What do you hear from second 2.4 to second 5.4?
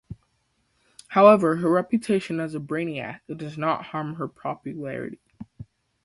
"a brainiac" does not harm her popularity.